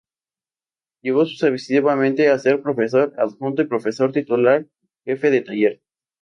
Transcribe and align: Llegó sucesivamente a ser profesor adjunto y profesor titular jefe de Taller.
Llegó 1.03 1.25
sucesivamente 1.27 2.27
a 2.27 2.39
ser 2.39 2.63
profesor 2.63 3.13
adjunto 3.19 3.61
y 3.61 3.67
profesor 3.67 4.11
titular 4.11 4.65
jefe 5.05 5.29
de 5.29 5.41
Taller. 5.41 5.81